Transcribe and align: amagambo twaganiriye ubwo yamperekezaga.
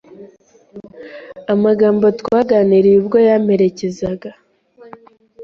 amagambo 1.53 2.05
twaganiriye 2.19 2.97
ubwo 3.01 3.17
yamperekezaga. 3.27 4.29